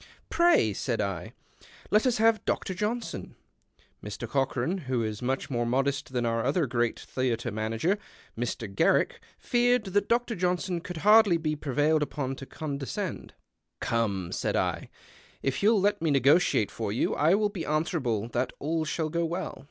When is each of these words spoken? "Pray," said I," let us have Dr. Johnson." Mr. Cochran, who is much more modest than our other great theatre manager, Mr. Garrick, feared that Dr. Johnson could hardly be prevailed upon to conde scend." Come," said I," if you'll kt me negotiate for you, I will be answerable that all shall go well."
"Pray," 0.31 0.73
said 0.73 0.99
I," 0.99 1.33
let 1.91 2.07
us 2.07 2.17
have 2.17 2.43
Dr. 2.43 2.73
Johnson." 2.73 3.35
Mr. 4.03 4.27
Cochran, 4.27 4.79
who 4.89 5.03
is 5.03 5.21
much 5.21 5.51
more 5.51 5.63
modest 5.63 6.11
than 6.11 6.25
our 6.25 6.43
other 6.43 6.65
great 6.65 6.99
theatre 6.99 7.51
manager, 7.51 7.99
Mr. 8.35 8.67
Garrick, 8.73 9.21
feared 9.37 9.83
that 9.83 10.09
Dr. 10.09 10.33
Johnson 10.35 10.81
could 10.81 10.97
hardly 11.05 11.37
be 11.37 11.55
prevailed 11.55 12.01
upon 12.01 12.35
to 12.37 12.47
conde 12.47 12.81
scend." 12.87 13.35
Come," 13.79 14.31
said 14.31 14.55
I," 14.55 14.89
if 15.43 15.61
you'll 15.61 15.83
kt 15.83 16.01
me 16.01 16.09
negotiate 16.09 16.71
for 16.71 16.91
you, 16.91 17.13
I 17.13 17.35
will 17.35 17.49
be 17.49 17.63
answerable 17.63 18.27
that 18.29 18.53
all 18.57 18.85
shall 18.85 19.09
go 19.09 19.23
well." 19.23 19.59